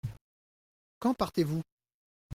[0.97, 1.61] Quand partez-vous?